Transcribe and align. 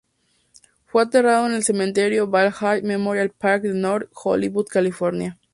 Fue 0.87 1.03
enterrado 1.03 1.45
en 1.45 1.53
el 1.53 1.63
cementerio 1.63 2.27
Valhalla 2.27 2.81
Memorial 2.81 3.29
Park 3.29 3.61
de 3.61 3.75
North 3.75 4.09
Hollywood, 4.15 4.65
California. 4.65 5.37